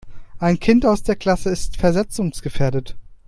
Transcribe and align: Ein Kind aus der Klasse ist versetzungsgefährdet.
Ein 0.39 0.59
Kind 0.59 0.83
aus 0.87 1.03
der 1.03 1.15
Klasse 1.15 1.51
ist 1.51 1.77
versetzungsgefährdet. 1.77 2.97